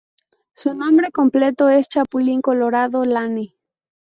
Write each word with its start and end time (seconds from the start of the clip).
Su 0.55 0.73
nombre 0.73 1.11
completo 1.11 1.69
es 1.69 1.87
Chapulín 1.87 2.41
Colorado 2.41 3.05
Lane. 3.05 3.53